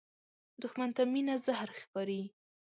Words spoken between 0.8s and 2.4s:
ته مینه زهر ښکاري